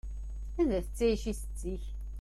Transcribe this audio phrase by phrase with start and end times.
[0.59, 1.83] Anda i tettƐic setti-k?